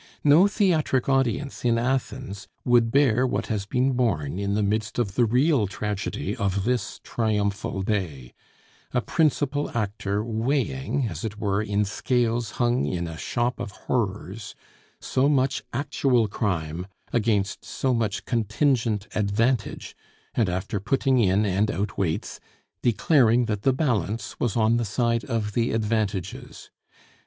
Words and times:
No 0.23 0.47
theatric 0.47 1.07
audience 1.07 1.63
in 1.63 1.77
Athens 1.77 2.47
would 2.65 2.89
bear 2.91 3.27
what 3.27 3.45
has 3.53 3.67
been 3.67 3.91
borne 3.93 4.39
in 4.39 4.55
the 4.55 4.63
midst 4.63 4.97
of 4.97 5.13
the 5.13 5.25
real 5.25 5.67
tragedy 5.67 6.35
of 6.35 6.63
this 6.63 6.99
triumphal 7.03 7.83
day: 7.83 8.33
a 8.95 9.01
principal 9.01 9.69
actor 9.77 10.23
weighing, 10.23 11.07
as 11.07 11.23
it 11.23 11.37
were 11.37 11.61
in 11.61 11.85
scales 11.85 12.53
hung 12.57 12.87
in 12.87 13.07
a 13.07 13.15
shop 13.15 13.59
of 13.59 13.69
horrors, 13.73 14.55
so 14.99 15.29
much 15.29 15.61
actual 15.71 16.27
crime 16.27 16.87
against 17.13 17.63
so 17.63 17.93
much 17.93 18.25
contingent 18.25 19.07
advantage, 19.13 19.95
and 20.33 20.49
after 20.49 20.79
putting 20.79 21.19
in 21.19 21.45
and 21.45 21.69
out 21.69 21.95
weights, 21.99 22.39
declaring 22.81 23.45
that 23.45 23.61
the 23.61 23.71
balance 23.71 24.39
was 24.39 24.57
on 24.57 24.77
the 24.77 24.83
side 24.85 25.23
of 25.25 25.53
the 25.53 25.71
advantages. 25.73 26.71